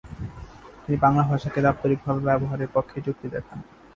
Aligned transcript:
তিনি 0.83 0.97
বাংলা 0.97 1.23
ভাষাকে 1.23 1.59
দাপ্তরিকভাবে 1.61 2.21
ব্যবহারের 2.27 2.69
পক্ষে 2.73 2.97
যুক্তি 3.05 3.27
দেখান। 3.29 3.57